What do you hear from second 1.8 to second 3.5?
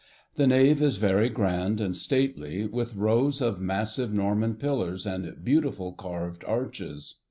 stately, with rows